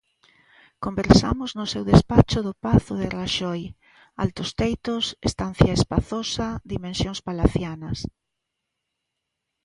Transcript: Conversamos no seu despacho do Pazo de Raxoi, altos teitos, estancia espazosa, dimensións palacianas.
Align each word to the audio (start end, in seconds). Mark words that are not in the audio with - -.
Conversamos 0.85 1.49
no 1.57 1.65
seu 1.73 1.83
despacho 1.91 2.39
do 2.47 2.53
Pazo 2.65 2.93
de 3.01 3.07
Raxoi, 3.15 3.61
altos 4.23 4.49
teitos, 4.61 5.03
estancia 5.29 5.77
espazosa, 5.79 6.47
dimensións 6.73 7.19
palacianas. 7.27 7.99